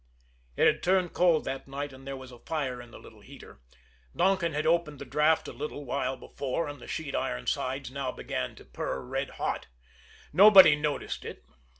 [0.57, 3.61] It had turned cold that night and there was a fire in the little heater.
[4.15, 8.11] Donkin had opened the draft a little while before, and the sheet iron sides now
[8.11, 9.67] began to pur red hot.
[10.33, 11.45] Nobody noticed it.